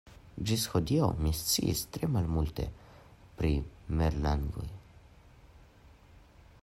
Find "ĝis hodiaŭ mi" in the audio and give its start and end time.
0.51-1.33